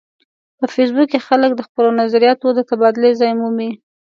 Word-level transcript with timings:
په 0.57 0.65
فېسبوک 0.73 1.07
کې 1.11 1.19
خلک 1.27 1.51
د 1.55 1.61
خپلو 1.67 1.89
نظریاتو 2.01 2.47
د 2.53 2.59
تبادلې 2.69 3.11
ځای 3.19 3.31
مومي 3.41 3.71